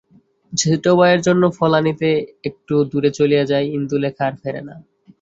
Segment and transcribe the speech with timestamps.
[0.53, 2.09] ছোট ভাইয়ের জন্য ফল আনিতে
[2.49, 4.75] একটু দূরে চলিয়া যাইয়া ইন্দুলেখা আর ফেরে না।